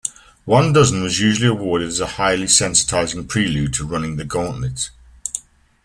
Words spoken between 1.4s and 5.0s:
awarded as a highly sensitizing prelude to running the gauntlet.